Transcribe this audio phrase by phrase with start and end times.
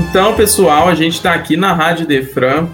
[0.00, 2.68] Então, pessoal, a gente está aqui na Rádio Defran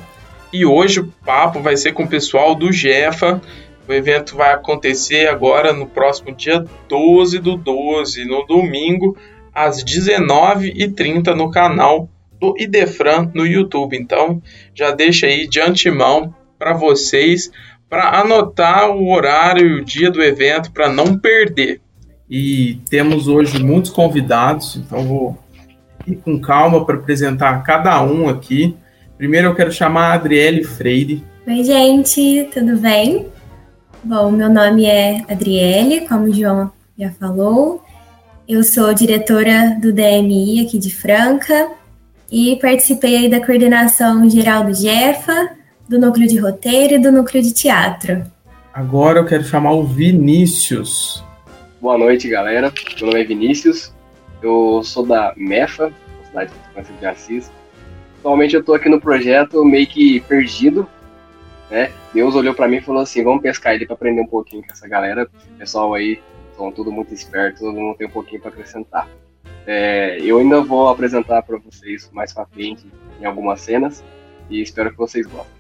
[0.53, 3.43] e hoje o papo vai ser com o pessoal do Jefa.
[3.87, 9.17] O evento vai acontecer agora no próximo dia 12 do 12, no domingo,
[9.53, 12.09] às 19h30 no canal
[12.41, 13.97] do Idefran no YouTube.
[13.97, 14.41] Então,
[14.73, 17.51] já deixa aí de antemão para vocês
[17.91, 21.81] para anotar o horário e o dia do evento para não perder.
[22.31, 25.46] E temos hoje muitos convidados, então vou
[26.07, 28.77] ir com calma para apresentar cada um aqui.
[29.19, 31.25] Primeiro eu quero chamar a Adriele Freire.
[31.47, 33.27] Oi, gente, tudo bem?
[34.05, 37.83] Bom, meu nome é Adriele, como o João já falou.
[38.49, 41.71] Eu sou diretora do DMI aqui de Franca
[42.31, 45.51] e participei da coordenação geral do GEFA,
[45.89, 48.25] do núcleo de roteiro e do núcleo de teatro.
[48.73, 51.25] Agora eu quero chamar o Vinícius.
[51.81, 52.73] Boa noite, galera.
[53.01, 53.96] Meu nome é Vinícius.
[54.43, 55.93] Eu sou da MEFA,
[56.27, 56.53] cidade
[56.99, 57.51] de Assis.
[58.19, 60.89] Atualmente eu estou aqui no projeto meio que perdido,
[61.71, 61.93] né?
[62.13, 64.73] Deus olhou para mim e falou assim: vamos pescar ele para aprender um pouquinho com
[64.73, 65.29] essa galera.
[65.59, 66.21] Pessoal aí
[66.57, 69.09] são tudo muito esperto, todo mundo tem um pouquinho para acrescentar.
[69.67, 72.87] É, eu ainda vou apresentar para vocês mais para frente
[73.21, 74.03] em algumas cenas
[74.49, 75.57] e espero que vocês gostem.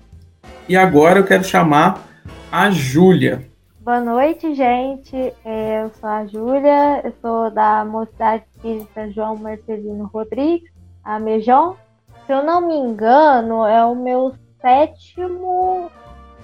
[0.68, 2.04] E agora eu quero chamar
[2.50, 3.46] a Júlia.
[3.86, 5.14] Boa noite, gente.
[5.44, 10.68] É, eu sou a Júlia, eu sou da Mocidade Espírita João Marcelino Rodrigues,
[11.04, 11.76] a Mejon.
[12.26, 15.88] Se eu não me engano, é o meu sétimo,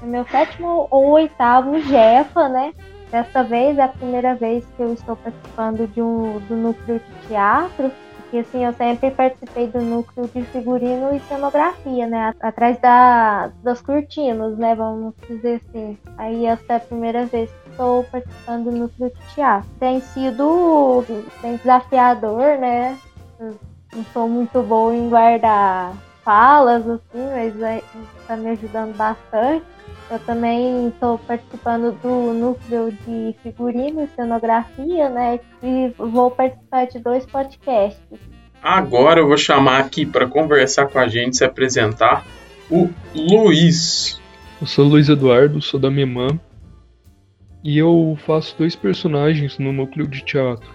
[0.01, 2.73] é meu sétimo ou oitavo Jefa, né?
[3.11, 7.27] Dessa vez é a primeira vez que eu estou participando de um, do núcleo de
[7.27, 7.91] teatro
[8.33, 12.35] porque assim, eu sempre participei do núcleo de figurino e cenografia, né?
[12.41, 14.75] Atrás da, das cortinas, né?
[14.75, 15.99] Vamos dizer assim.
[16.17, 19.69] Aí essa é a primeira vez que estou participando do núcleo de teatro.
[19.79, 21.05] Tem sido
[21.43, 22.97] bem desafiador, né?
[23.39, 23.55] Eu
[23.95, 25.93] não sou muito boa em guardar
[26.25, 27.55] falas, assim, mas
[28.19, 29.67] está me ajudando bastante.
[30.13, 35.41] Eu também estou participando do núcleo de figurino e cenografia, né?
[35.63, 38.21] E vou participar de dois podcasts.
[38.63, 42.27] Agora eu vou chamar aqui para conversar com a gente, se apresentar,
[42.71, 44.21] o Luiz.
[44.61, 46.39] Eu sou Luiz Eduardo, sou da Memã
[47.65, 50.69] e eu faço dois personagens no núcleo de teatro.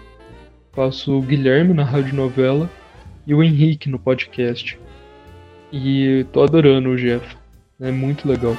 [0.72, 2.68] Faço o Guilherme na radionovela
[3.24, 4.76] e o Henrique no podcast.
[5.72, 7.36] E tô adorando o Jeff,
[7.80, 8.56] é muito legal.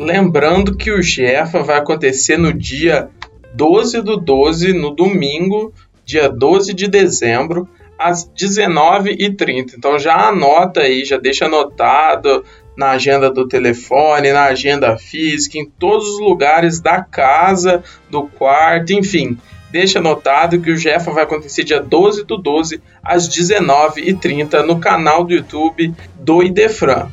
[0.00, 3.10] Lembrando que o Jefa vai acontecer no dia
[3.52, 5.74] 12 do 12, no domingo,
[6.06, 7.68] dia 12 de dezembro,
[7.98, 9.74] às 19h30.
[9.76, 12.42] Então já anota aí, já deixa anotado
[12.74, 18.94] na agenda do telefone, na agenda física, em todos os lugares da casa, do quarto,
[18.94, 19.36] enfim.
[19.70, 25.24] Deixa anotado que o Jefa vai acontecer dia 12 do 12, às 19h30, no canal
[25.24, 27.10] do YouTube do Idefran.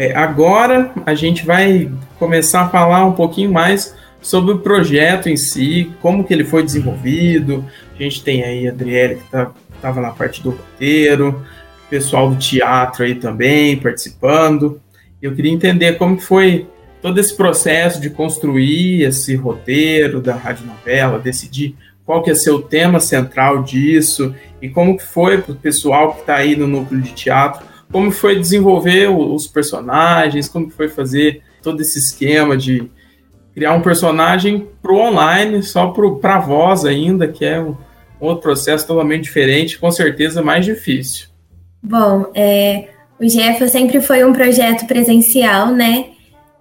[0.00, 5.36] É, agora a gente vai começar a falar um pouquinho mais sobre o projeto em
[5.36, 7.66] si, como que ele foi desenvolvido.
[7.94, 9.52] A gente tem aí a Adriele que estava
[9.82, 11.44] tá, na parte do roteiro,
[11.90, 14.80] pessoal do teatro aí também participando.
[15.20, 16.66] Eu queria entender como foi
[17.02, 22.62] todo esse processo de construir esse roteiro da rádio novela, decidir qual que é seu
[22.62, 27.02] tema central disso e como que foi para o pessoal que está aí no núcleo
[27.02, 32.90] de teatro como foi desenvolver os personagens, como foi fazer todo esse esquema de
[33.54, 37.76] criar um personagem pro online, só para voz ainda, que é um
[38.20, 41.28] outro processo totalmente diferente, com certeza mais difícil.
[41.82, 46.10] Bom, é, o GEFA sempre foi um projeto presencial, né?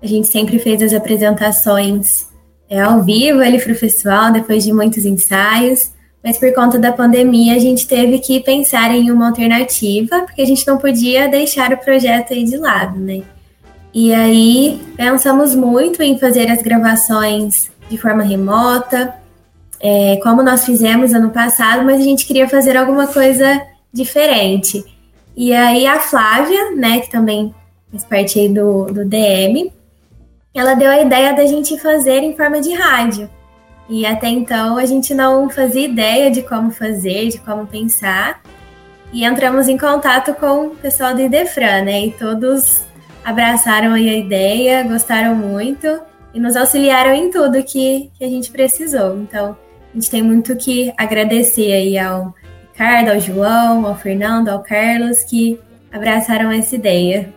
[0.02, 2.28] A gente sempre fez as apresentações
[2.70, 5.92] é, ao vivo ali para o festival, depois de muitos ensaios
[6.24, 10.46] mas por conta da pandemia a gente teve que pensar em uma alternativa, porque a
[10.46, 13.22] gente não podia deixar o projeto aí de lado, né?
[13.94, 19.16] E aí pensamos muito em fazer as gravações de forma remota,
[19.80, 23.62] é, como nós fizemos ano passado, mas a gente queria fazer alguma coisa
[23.92, 24.84] diferente.
[25.36, 27.56] E aí a Flávia, né, que também
[27.90, 29.72] faz parte aí do, do DM,
[30.54, 33.30] ela deu a ideia da gente fazer em forma de rádio.
[33.90, 38.40] E até então a gente não fazia ideia de como fazer, de como pensar.
[39.12, 42.06] E entramos em contato com o pessoal do Idefran, né?
[42.06, 42.84] E todos
[43.26, 46.00] abraçaram a ideia, gostaram muito
[46.34, 49.18] e nos auxiliaram em tudo que, que a gente precisou.
[49.18, 49.58] Então,
[49.92, 52.36] a gente tem muito que agradecer aí ao
[52.72, 55.60] Ricardo, ao João, ao Fernando, ao Carlos, que
[55.92, 57.34] abraçaram essa ideia.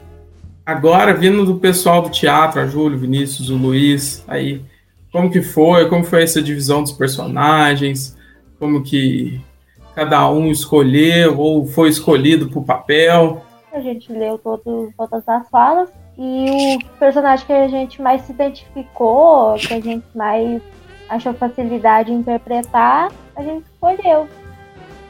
[0.65, 4.63] Agora, vindo do pessoal do teatro, a Júlio, Vinícius, o Luiz, aí
[5.13, 8.17] como que foi, como foi essa divisão dos personagens,
[8.59, 9.39] como que
[9.95, 13.45] cada um escolheu ou foi escolhido por papel?
[13.73, 18.33] A gente leu todo, todas as falas e o personagem que a gente mais se
[18.33, 20.63] identificou, que a gente mais
[21.09, 24.27] achou facilidade em interpretar, a gente escolheu.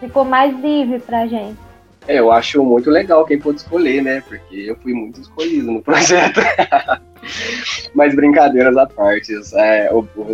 [0.01, 1.59] Ficou mais livre pra gente.
[2.09, 4.21] É, eu acho muito legal quem pôde escolher, né?
[4.27, 6.41] Porque eu fui muito escolhido no projeto.
[7.95, 9.33] Mas brincadeiras à parte.
[9.55, 9.91] É,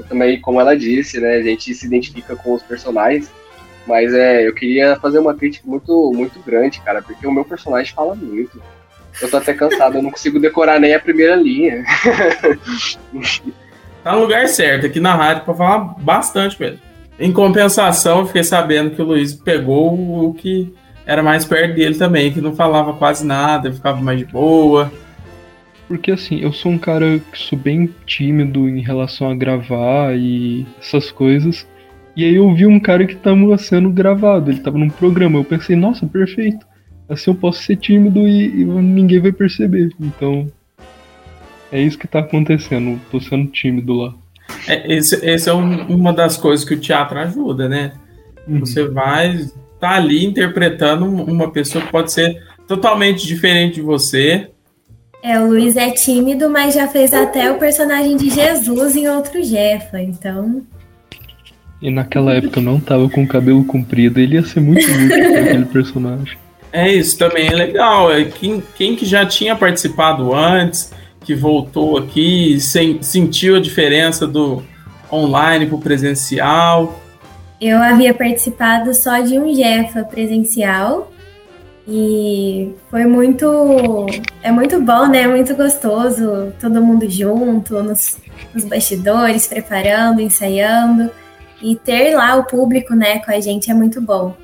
[0.09, 1.37] também, como ela disse, né?
[1.37, 3.31] A gente se identifica com os personagens.
[3.87, 7.95] Mas é, eu queria fazer uma crítica muito, muito grande, cara, porque o meu personagem
[7.95, 8.61] fala muito.
[9.21, 11.83] Eu tô até cansado, eu não consigo decorar nem a primeira linha.
[14.05, 16.79] tá no lugar certo, aqui na rádio, pra falar bastante mesmo.
[17.19, 20.73] Em compensação, eu fiquei sabendo que o Luiz pegou o que
[21.05, 24.93] era mais perto dele também, que não falava quase nada, ficava mais de boa.
[25.89, 30.67] Porque assim, eu sou um cara que sou bem tímido em relação a gravar e
[30.79, 31.67] essas coisas.
[32.15, 35.39] E aí eu vi um cara que estava sendo gravado, ele estava num programa.
[35.39, 36.67] Eu pensei, nossa, perfeito.
[37.09, 39.91] Assim eu posso ser tímido e, e ninguém vai perceber.
[39.99, 40.53] Então,
[41.73, 43.01] é isso que está acontecendo.
[43.11, 44.15] Tô sendo tímido lá.
[44.67, 47.93] É, esse, esse é um, uma das coisas que o teatro ajuda, né?
[48.47, 48.61] Uhum.
[48.61, 49.47] Você vai
[49.81, 54.51] tá ali interpretando uma pessoa que pode ser totalmente diferente de você.
[55.23, 59.43] É, o Luiz é tímido, mas já fez até o personagem de Jesus em outro
[59.43, 60.63] Jefa, então.
[61.83, 65.09] E naquela época eu não tava com o cabelo comprido, ele ia ser muito útil
[65.09, 66.39] para aquele personagem.
[66.73, 68.13] É, isso também é legal.
[68.13, 70.93] É quem, quem que já tinha participado antes,
[71.25, 74.63] que voltou aqui, sem, sentiu a diferença do
[75.11, 77.01] online pro presencial.
[77.61, 81.11] Eu havia participado só de um Jefa presencial
[81.91, 84.07] e foi muito.
[84.43, 85.27] É muito bom, né?
[85.27, 88.19] Muito gostoso, todo mundo junto, nos,
[88.53, 91.11] nos bastidores, preparando, ensaiando.
[91.63, 94.37] E ter lá o público, né, com a gente é muito bom.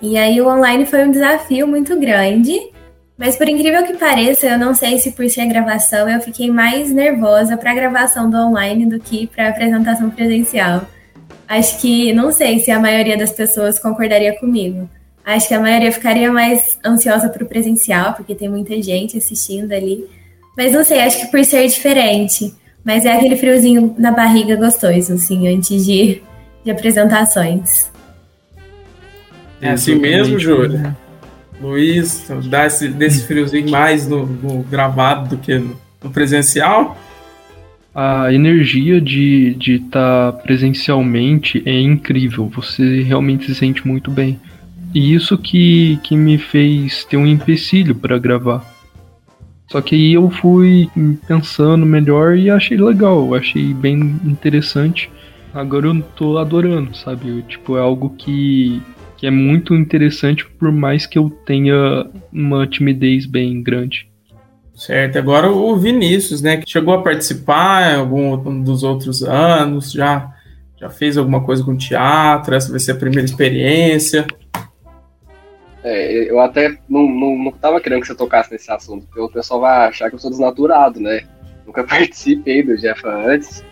[0.00, 2.54] E aí o online foi um desafio muito grande,
[3.18, 6.92] mas por incrível que pareça, eu não sei se por ser gravação, eu fiquei mais
[6.92, 10.82] nervosa para a gravação do online do que para a apresentação presencial.
[11.48, 14.88] Acho que, não sei se a maioria das pessoas concordaria comigo.
[15.24, 19.72] Acho que a maioria ficaria mais ansiosa para o presencial, porque tem muita gente assistindo
[19.72, 20.04] ali.
[20.56, 22.54] Mas não sei, acho que por ser diferente.
[22.84, 26.22] Mas é aquele friozinho na barriga gostoso, assim, antes de,
[26.64, 27.90] de apresentações.
[29.60, 30.96] É assim mesmo, Júlia?
[31.60, 36.96] Luiz, dá esse, desse friozinho mais no, no gravado do que no, no presencial?
[37.94, 42.48] a energia de estar de tá presencialmente é incrível.
[42.54, 44.38] Você realmente se sente muito bem.
[44.94, 48.64] E isso que, que me fez ter um empecilho para gravar.
[49.70, 50.90] Só que aí eu fui
[51.28, 55.08] pensando melhor e achei legal, achei bem interessante.
[55.54, 57.28] Agora eu tô adorando, sabe?
[57.28, 58.82] Eu, tipo, é algo que,
[59.16, 64.08] que é muito interessante, por mais que eu tenha uma timidez bem grande.
[64.74, 70.32] Certo, agora o Vinícius, né, que chegou a participar em algum dos outros anos, já,
[70.80, 74.26] já fez alguma coisa com teatro, essa vai ser a primeira experiência.
[75.82, 79.30] É, eu até não, não, não tava querendo que você tocasse nesse assunto, porque o
[79.30, 81.26] pessoal vai achar que eu sou desnaturado, né?
[81.66, 83.64] Nunca participei do Jeff antes,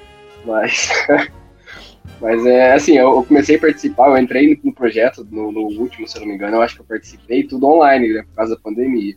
[0.44, 0.90] mas.
[2.20, 6.16] mas é assim, eu comecei a participar, eu entrei no projeto, no, no último, se
[6.16, 8.60] eu não me engano, eu acho que eu participei tudo online, né, por causa da
[8.60, 9.14] pandemia.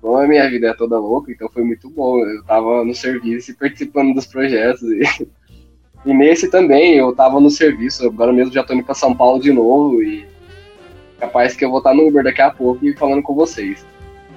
[0.00, 2.18] Como a minha vida é toda louca, então foi muito bom.
[2.20, 4.82] Eu tava no serviço e participando dos projetos.
[4.82, 5.02] E,
[6.06, 8.06] e nesse também, eu tava no serviço.
[8.06, 10.24] Agora mesmo já tô indo pra São Paulo de novo e
[11.18, 13.84] capaz que eu vou estar no Uber daqui a pouco e falando com vocês.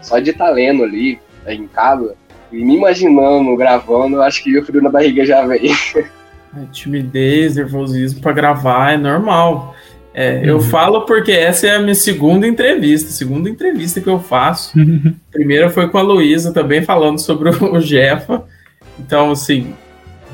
[0.02, 2.16] Só de estar tá lendo ali, em casa,
[2.52, 5.72] e me imaginando, gravando, eu acho que o frio na barriga já vem.
[6.54, 9.74] É, timidez, nervosismo para gravar é normal.
[10.14, 10.44] É, uhum.
[10.44, 14.78] Eu falo porque essa é a minha segunda entrevista, segunda entrevista que eu faço.
[14.78, 15.16] Uhum.
[15.32, 18.44] Primeira foi com a Luísa também falando sobre o Jefa.
[19.00, 19.74] Então, assim,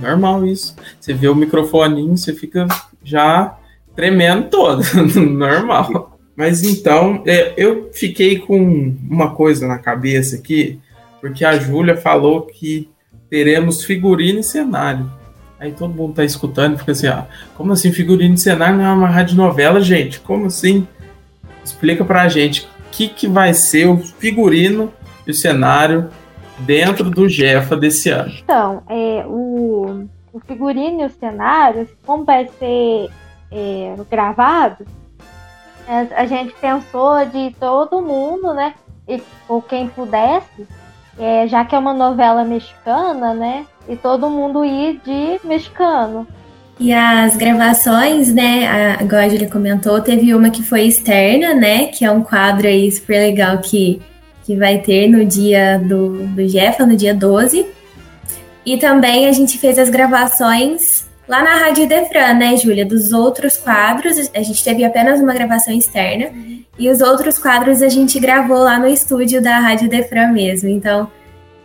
[0.02, 0.76] normal isso.
[1.00, 2.66] Você vê o microfoninho, você fica
[3.04, 3.56] já
[3.96, 4.82] tremendo todo,
[5.16, 6.17] normal.
[6.38, 10.80] Mas então, é, eu fiquei com uma coisa na cabeça aqui,
[11.20, 12.88] porque a Júlia falou que
[13.28, 15.12] teremos figurino e cenário.
[15.60, 17.26] Aí todo mundo tá escutando e fica assim, ah,
[17.56, 20.20] como assim figurino de cenário não é uma rádio novela, gente?
[20.20, 20.88] Como assim?
[21.66, 24.94] Explica pra gente o que, que vai ser o figurino
[25.26, 26.08] e o cenário
[26.60, 28.32] dentro do Jefa desse ano.
[28.44, 33.10] Então, é, o, o figurino e o cenário, como vai ser
[33.52, 34.86] é, gravado,
[35.88, 38.74] a gente pensou de todo mundo, né?
[39.08, 40.68] E, ou quem pudesse,
[41.18, 43.66] é, já que é uma novela mexicana, né?
[43.88, 46.28] E todo mundo ir de mexicano.
[46.80, 52.12] E as gravações, né, a, igual comentou, teve uma que foi externa, né, que é
[52.12, 54.00] um quadro aí super legal que,
[54.44, 57.66] que vai ter no dia do, do Jeff, no dia 12.
[58.64, 63.58] E também a gente fez as gravações lá na Rádio Defran, né, Júlia, dos outros
[63.58, 64.32] quadros.
[64.34, 66.32] A gente teve apenas uma gravação externa.
[66.80, 70.70] E os outros quadros a gente gravou lá no estúdio da Rádio Defran mesmo.
[70.70, 71.10] Então,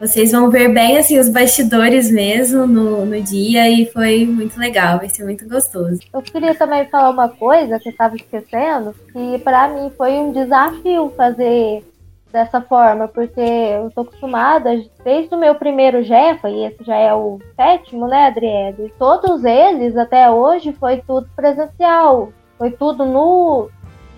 [0.03, 4.99] vocês vão ver bem assim os bastidores mesmo no, no dia e foi muito legal,
[4.99, 6.01] vai ser muito gostoso.
[6.13, 10.33] Eu queria também falar uma coisa que eu estava esquecendo, que para mim foi um
[10.33, 11.85] desafio fazer
[12.33, 14.71] dessa forma, porque eu tô acostumada
[15.05, 18.93] desde o meu primeiro Jefa, e esse já é o sétimo, né, Adriele?
[18.99, 22.33] Todos eles, até hoje, foi tudo presencial.
[22.59, 23.69] Foi tudo no,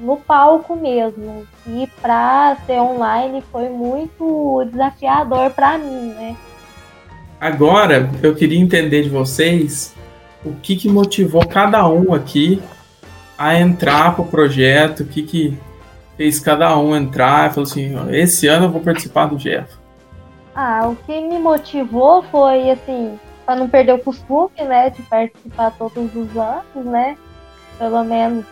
[0.01, 1.47] no palco mesmo.
[1.67, 6.37] E para ser online foi muito desafiador para mim, né?
[7.41, 9.95] Agora, eu queria entender de vocês
[10.45, 12.63] o que, que motivou cada um aqui
[13.37, 15.59] a entrar pro projeto, o que, que
[16.17, 19.77] fez cada um entrar e falou assim, esse ano eu vou participar do Jeff.
[20.55, 25.73] Ah, o que me motivou foi assim, para não perder o costume, né, de participar
[25.73, 27.17] todos os anos, né?
[27.79, 28.45] Pelo menos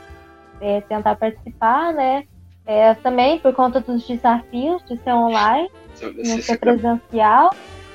[0.60, 2.24] é, tentar participar, né?
[2.66, 5.70] É, também por conta dos desafios de ser online,
[6.02, 7.50] não ser presencial.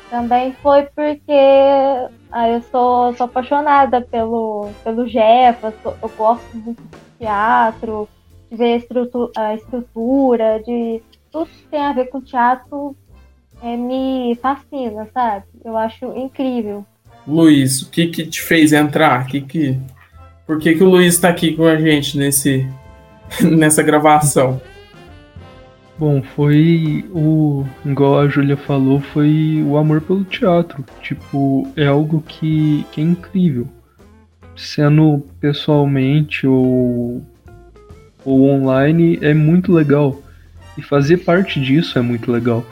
[0.10, 1.34] Também foi porque
[2.32, 8.08] ah, eu sou, sou apaixonada pelo, pelo Jeff, eu gosto muito de teatro,
[8.52, 11.02] ver a estrutura, a estrutura, de
[11.32, 12.96] tudo que tem a ver com teatro
[13.62, 15.46] é, me fascina, sabe?
[15.64, 16.86] Eu acho incrível.
[17.28, 19.26] Luiz, o que que te fez entrar?
[19.28, 19.80] Que que
[20.48, 22.66] por que, que o Luiz está aqui com a gente nesse,
[23.44, 24.62] nessa gravação?
[26.00, 27.66] Bom, foi o.
[27.84, 30.86] Igual a Júlia falou, foi o amor pelo teatro.
[31.02, 33.68] Tipo, é algo que, que é incrível.
[34.56, 37.22] Sendo pessoalmente ou,
[38.24, 40.22] ou online é muito legal.
[40.78, 42.66] E fazer parte disso é muito legal.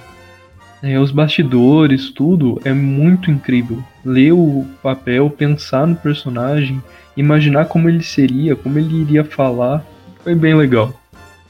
[0.84, 3.84] É, os bastidores, tudo é muito incrível.
[4.04, 6.82] Ler o papel, pensar no personagem
[7.16, 9.86] imaginar como ele seria, como ele iria falar,
[10.24, 10.94] foi bem legal.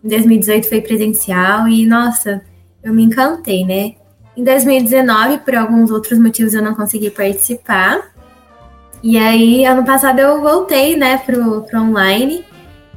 [0.03, 2.41] Em 2018 foi presencial e, nossa,
[2.83, 3.93] eu me encantei, né?
[4.35, 8.11] Em 2019, por alguns outros motivos, eu não consegui participar.
[9.01, 12.43] E aí, ano passado, eu voltei, né, pro, pro online.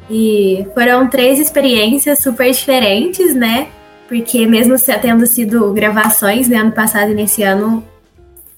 [0.09, 3.69] E foram três experiências super diferentes, né?
[4.09, 7.85] Porque mesmo tendo sido gravações, né, ano passado e nesse ano,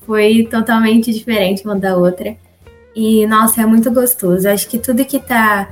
[0.07, 2.37] foi totalmente diferente uma da outra.
[2.95, 4.49] E, nossa, é muito gostoso.
[4.49, 5.69] Acho que tudo que tá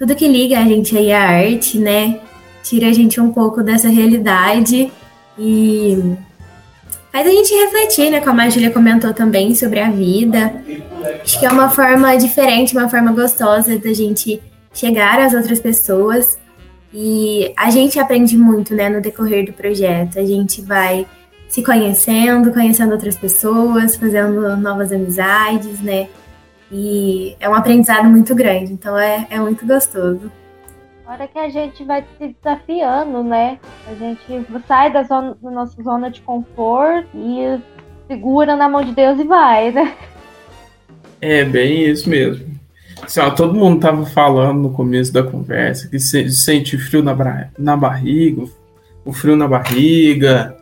[0.00, 2.20] tudo que liga a gente aí à arte, né?
[2.62, 4.90] Tira a gente um pouco dessa realidade
[5.38, 6.16] e
[7.12, 8.20] faz a gente refletir, né?
[8.20, 10.54] Como a Julia comentou também sobre a vida.
[11.22, 14.40] Acho que é uma forma diferente, uma forma gostosa da gente
[14.72, 16.38] chegar às outras pessoas.
[16.92, 20.18] E a gente aprende muito, né, no decorrer do projeto.
[20.18, 21.06] A gente vai
[21.48, 26.08] se conhecendo, conhecendo outras pessoas, fazendo novas amizades, né?
[26.70, 30.30] E é um aprendizado muito grande, então é, é muito gostoso.
[31.04, 33.58] Hora que a gente vai se desafiando, né?
[33.88, 37.60] A gente sai da, zona, da nossa zona de conforto e
[38.06, 39.92] segura na mão de Deus e vai, né?
[41.20, 42.59] É, bem isso mesmo.
[43.02, 47.14] Assim, ó, todo mundo tava falando no começo da conversa que se, sente frio na,
[47.58, 48.44] na barriga,
[49.04, 50.56] o frio na barriga,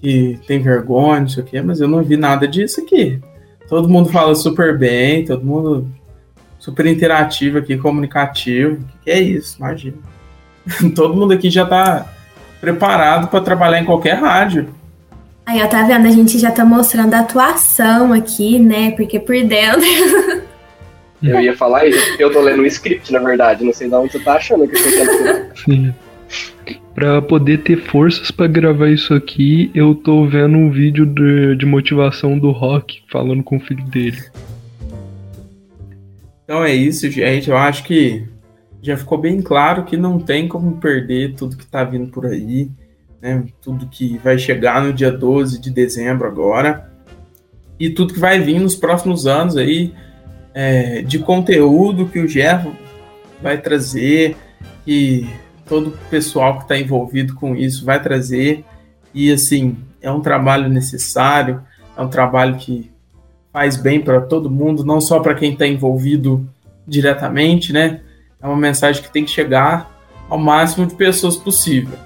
[0.00, 3.20] que tem vergonha, não sei o quê, mas eu não vi nada disso aqui.
[3.68, 5.88] Todo mundo fala super bem, todo mundo
[6.58, 8.74] super interativo aqui, comunicativo.
[8.74, 9.56] O que, que é isso?
[9.58, 9.96] Imagina.
[10.94, 12.06] todo mundo aqui já tá
[12.60, 14.68] preparado para trabalhar em qualquer rádio.
[15.44, 16.06] Aí, ó, tá vendo?
[16.06, 18.90] A gente já tá mostrando a atuação aqui, né?
[18.92, 19.82] Porque por dentro.
[21.30, 22.16] Eu ia falar isso.
[22.18, 23.64] Eu tô lendo um script, na verdade.
[23.64, 25.94] Não sei de onde você tá achando que você quer Sim.
[26.94, 31.66] Pra poder ter forças para gravar isso aqui, eu tô vendo um vídeo de, de
[31.66, 34.18] motivação do Rock falando com o filho dele.
[36.44, 37.50] Então é isso, gente.
[37.50, 38.24] Eu acho que
[38.80, 42.70] já ficou bem claro que não tem como perder tudo que está vindo por aí,
[43.20, 43.44] né?
[43.60, 46.90] tudo que vai chegar no dia 12 de dezembro agora,
[47.78, 49.92] e tudo que vai vir nos próximos anos aí,
[50.56, 52.66] é, de conteúdo que o Jeff
[53.42, 54.34] vai trazer,
[54.86, 55.28] que
[55.66, 58.64] todo o pessoal que está envolvido com isso vai trazer,
[59.12, 61.62] e assim, é um trabalho necessário,
[61.94, 62.90] é um trabalho que
[63.52, 66.48] faz bem para todo mundo, não só para quem está envolvido
[66.88, 68.00] diretamente, né?
[68.40, 69.90] é uma mensagem que tem que chegar
[70.28, 71.98] ao máximo de pessoas possível.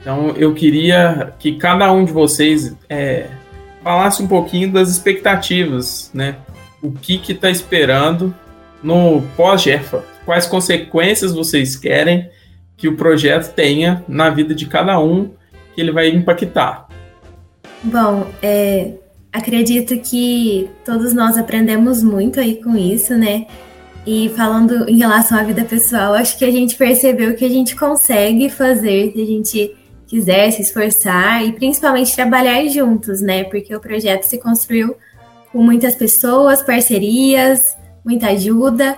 [0.00, 3.28] Então, eu queria que cada um de vocês é,
[3.84, 6.36] falasse um pouquinho das expectativas, né?
[6.82, 8.34] O que está esperando
[8.82, 10.04] no pós-GEFA?
[10.24, 12.28] Quais consequências vocês querem
[12.76, 15.30] que o projeto tenha na vida de cada um
[15.74, 16.88] que ele vai impactar?
[17.84, 18.94] Bom, é,
[19.32, 23.46] acredito que todos nós aprendemos muito aí com isso, né?
[24.04, 27.76] E falando em relação à vida pessoal, acho que a gente percebeu que a gente
[27.76, 29.76] consegue fazer se a gente
[30.08, 33.44] quiser se esforçar e principalmente trabalhar juntos, né?
[33.44, 34.96] Porque o projeto se construiu
[35.52, 38.96] com muitas pessoas, parcerias, muita ajuda.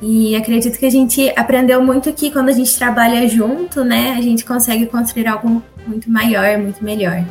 [0.00, 4.20] E acredito que a gente aprendeu muito que quando a gente trabalha junto, né, a
[4.20, 7.24] gente consegue construir algo muito maior, muito melhor.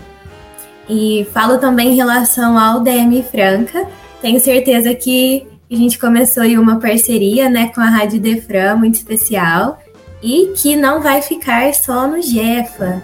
[0.89, 3.87] E falo também em relação ao DM Franca.
[4.21, 8.95] Tenho certeza que a gente começou aí uma parceria, né, com a Rádio Defran, muito
[8.95, 9.79] especial,
[10.21, 13.03] e que não vai ficar só no Jefa,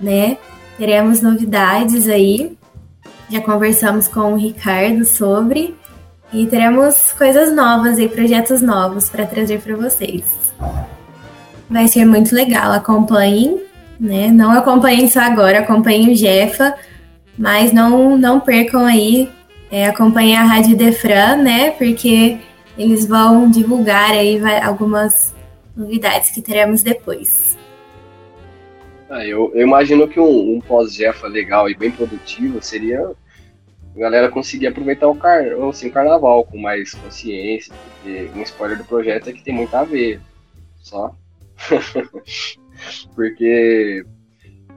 [0.00, 0.36] né?
[0.78, 2.56] Teremos novidades aí.
[3.28, 5.74] Já conversamos com o Ricardo sobre
[6.32, 10.24] e teremos coisas novas aí, projetos novos para trazer para vocês.
[11.68, 13.62] Vai ser muito legal, acompanhem,
[13.98, 14.28] né?
[14.28, 16.74] Não acompanhem só agora, acompanhem o Jefa,
[17.36, 19.28] mas não não percam aí
[19.70, 21.72] é, acompanhar a Rádio Defran, né?
[21.72, 22.38] Porque
[22.78, 25.34] eles vão divulgar aí algumas
[25.76, 27.55] novidades que teremos depois.
[29.08, 33.00] Ah, eu, eu, imagino que um, um pós-jefa legal e bem produtivo seria
[33.94, 38.76] a galera conseguir aproveitar o, car assim, o carnaval com mais consciência, porque um spoiler
[38.76, 40.20] do projeto é que tem muito a ver.
[40.78, 41.14] Só.
[43.14, 44.04] porque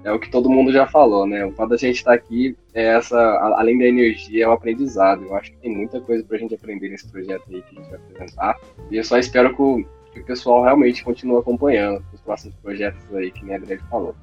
[0.09, 1.45] é o que todo mundo já falou, né?
[1.45, 3.17] O fato da gente estar tá aqui é essa,
[3.55, 5.23] além da energia, é o aprendizado.
[5.23, 7.91] Eu acho que tem muita coisa pra gente aprender nesse projeto aí que a gente
[7.91, 8.57] vai apresentar.
[8.89, 13.01] E eu só espero que o, que o pessoal realmente continue acompanhando os próximos projetos
[13.13, 14.15] aí, que a Greg falou.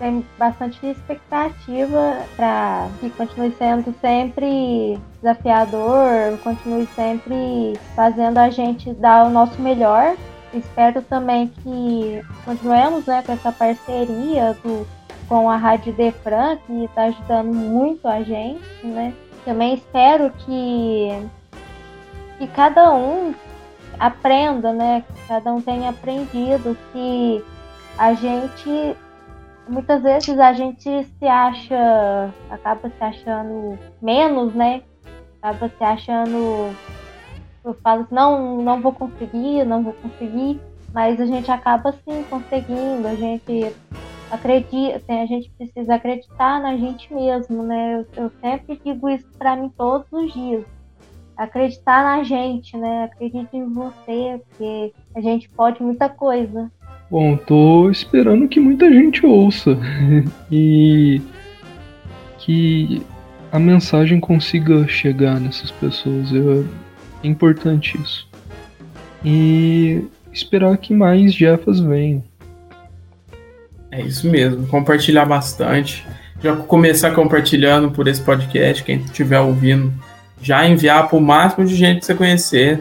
[0.00, 9.26] Tem bastante expectativa para que continue sendo sempre desafiador, continue sempre fazendo a gente dar
[9.26, 10.16] o nosso melhor.
[10.52, 14.86] Espero também que continuemos né, com essa parceria do
[15.28, 19.12] com a Rádio Defran, que está ajudando muito a gente, né?
[19.44, 21.08] Também espero que,
[22.38, 23.34] que cada um
[23.98, 25.04] aprenda, né?
[25.06, 27.44] Que cada um tenha aprendido que
[27.98, 28.96] a gente
[29.68, 34.82] muitas vezes a gente se acha, acaba se achando menos, né?
[35.42, 36.74] Acaba se achando,
[37.64, 40.60] eu falo não, não vou conseguir, não vou conseguir,
[40.92, 43.74] mas a gente acaba sim conseguindo, a gente
[44.30, 48.04] acredita, a gente precisa acreditar na gente mesmo, né?
[48.16, 50.64] Eu, eu sempre digo isso para mim todos os dias.
[51.36, 53.04] Acreditar na gente, né?
[53.04, 56.70] Acredite em você, porque a gente pode muita coisa.
[57.10, 59.78] Bom, tô esperando que muita gente ouça
[60.50, 61.22] e
[62.38, 63.02] que
[63.50, 66.28] a mensagem consiga chegar nessas pessoas.
[66.34, 68.28] É importante isso.
[69.24, 72.22] E esperar que mais Jeffas venham.
[73.90, 76.06] É isso mesmo, compartilhar bastante.
[76.40, 79.92] Já começar compartilhando por esse podcast, quem estiver ouvindo,
[80.40, 82.80] já enviar para o máximo de gente que você conhecer.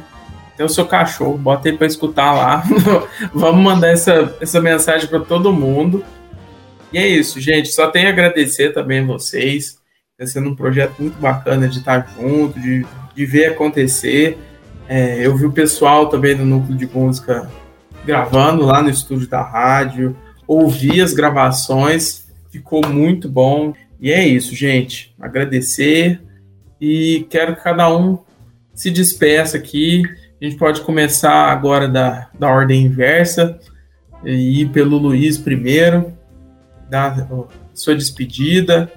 [0.53, 2.63] Até o seu cachorro, bota ele para escutar lá.
[3.33, 6.03] Vamos mandar essa, essa mensagem para todo mundo.
[6.91, 7.69] E é isso, gente.
[7.69, 9.77] Só tenho a agradecer também vocês.
[10.19, 14.37] Está sendo um projeto muito bacana de estar junto, de, de ver acontecer.
[14.89, 17.49] É, eu vi o pessoal também do núcleo de música
[18.03, 20.15] gravando lá no estúdio da rádio
[20.47, 23.73] ouvi as gravações, ficou muito bom.
[23.99, 25.13] E é isso, gente.
[25.19, 26.21] Agradecer
[26.79, 28.19] e quero que cada um
[28.73, 30.03] se despeça aqui.
[30.39, 33.59] A gente pode começar agora da, da ordem inversa
[34.23, 36.13] e ir pelo Luiz primeiro,
[36.89, 37.27] dar
[37.73, 38.91] sua despedida.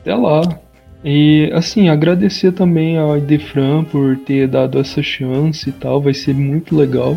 [0.00, 0.60] Até lá.
[1.04, 6.34] E assim, agradecer também ao Idefran por ter dado essa chance e tal, vai ser
[6.34, 7.16] muito legal.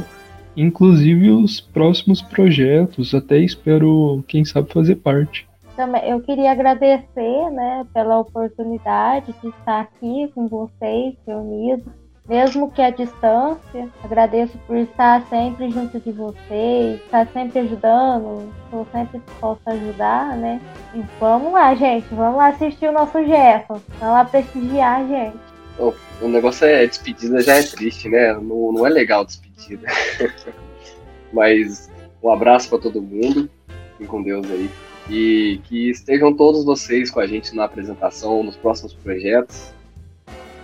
[0.61, 5.47] Inclusive os próximos projetos, até espero, quem sabe, fazer parte.
[5.75, 11.87] Também eu queria agradecer, né, pela oportunidade de estar aqui com vocês reunidos
[12.29, 13.89] mesmo que à distância.
[14.03, 20.37] Agradeço por estar sempre junto de vocês, estar sempre ajudando, estou sempre disposta a ajudar,
[20.37, 20.61] né?
[20.93, 25.48] E vamos lá, gente, vamos lá assistir o nosso Jefferson, vamos lá prestigiar a gente.
[25.79, 28.33] O, negócio é despedida já é triste, né?
[28.33, 29.87] Não, não é legal despedida.
[31.31, 31.89] Mas
[32.21, 33.49] um abraço para todo mundo,
[33.93, 34.69] fiquem com Deus aí.
[35.09, 39.73] E que estejam todos vocês com a gente na apresentação, nos próximos projetos.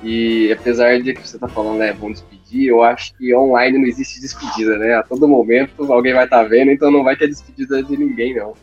[0.04, 3.88] E apesar de que você tá falando, né, vão despedir, eu acho que online não
[3.88, 4.96] existe despedida, né?
[4.96, 8.36] A todo momento alguém vai estar tá vendo, então não vai ter despedida de ninguém,
[8.36, 8.54] não.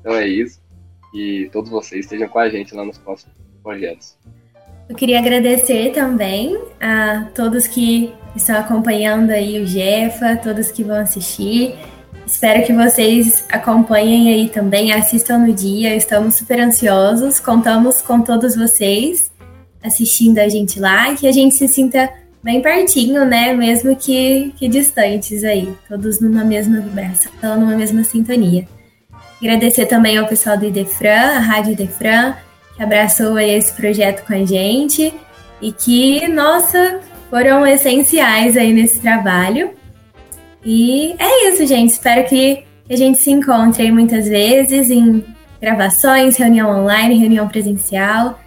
[0.00, 0.60] Então é isso.
[1.12, 4.16] E todos vocês estejam com a gente lá nos próximos projetos.
[4.90, 10.96] Eu queria agradecer também a todos que estão acompanhando aí o Jefa, todos que vão
[10.96, 11.76] assistir.
[12.26, 15.94] Espero que vocês acompanhem aí também, assistam no dia.
[15.94, 19.30] Estamos super ansiosos, contamos com todos vocês
[19.80, 22.10] assistindo a gente lá, que a gente se sinta
[22.42, 23.52] bem pertinho, né?
[23.52, 28.66] Mesmo que, que distantes aí, todos numa mesma vibração, numa mesma sintonia.
[29.40, 32.34] Agradecer também ao pessoal do Idefran, a Rádio Idefran,
[32.80, 35.12] que abraçou esse projeto com a gente
[35.60, 39.72] e que, nossa, foram essenciais aí nesse trabalho.
[40.64, 41.90] E é isso, gente.
[41.90, 45.22] Espero que a gente se encontre aí muitas vezes em
[45.60, 48.40] gravações, reunião online, reunião presencial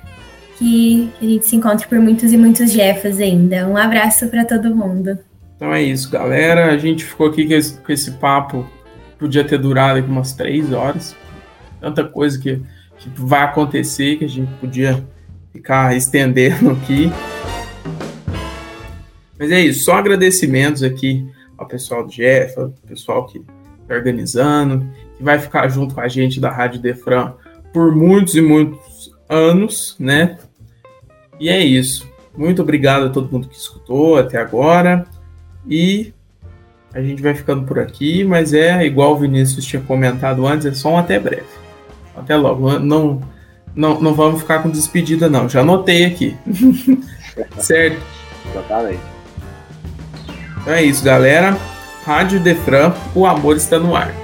[0.57, 3.67] que a gente se encontre por muitos e muitos Jeffas ainda.
[3.67, 5.17] Um abraço para todo mundo.
[5.55, 6.71] Então é isso, galera.
[6.71, 8.67] A gente ficou aqui com esse, com esse papo.
[9.19, 11.15] Podia ter durado aqui umas três horas.
[11.79, 12.61] Tanta coisa que,
[13.09, 15.03] que vai acontecer que a gente podia
[15.51, 17.11] ficar estendendo aqui.
[19.37, 23.39] Mas é isso, só agradecimentos aqui ao pessoal do Jeff, ao pessoal que
[23.81, 24.87] está organizando,
[25.17, 27.33] que vai ficar junto com a gente da Rádio Defran
[27.73, 30.37] por muitos e muitos anos, né?
[31.39, 32.07] E é isso.
[32.37, 35.05] Muito obrigado a todo mundo que escutou até agora.
[35.67, 36.13] E
[36.93, 40.73] a gente vai ficando por aqui, mas é igual o Vinícius tinha comentado antes, é
[40.73, 41.62] só um até breve.
[42.23, 42.79] Até logo.
[42.79, 43.21] Não,
[43.75, 45.47] não, não vamos ficar com despedida, não.
[45.49, 46.35] Já anotei aqui.
[47.59, 48.01] certo?
[48.49, 48.99] Exatamente.
[50.61, 51.57] Então é isso, galera.
[52.05, 54.22] Rádio Defran, o amor está no ar.